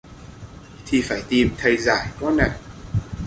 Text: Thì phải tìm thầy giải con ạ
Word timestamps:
Thì 0.85 1.01
phải 1.01 1.23
tìm 1.29 1.49
thầy 1.57 1.77
giải 1.77 2.07
con 2.19 2.37
ạ 2.37 2.57